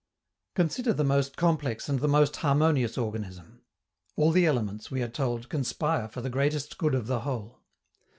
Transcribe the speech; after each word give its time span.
Consider 0.55 0.93
the 0.93 1.03
most 1.03 1.37
complex 1.37 1.87
and 1.87 1.99
the 1.99 2.07
most 2.07 2.37
harmonious 2.37 2.97
organism. 2.97 3.61
All 4.15 4.31
the 4.31 4.47
elements, 4.47 4.89
we 4.89 5.03
are 5.03 5.07
told, 5.07 5.47
conspire 5.47 6.07
for 6.07 6.21
the 6.21 6.27
greatest 6.31 6.79
good 6.79 6.95
of 6.95 7.05
the 7.05 7.19
whole. 7.19 7.59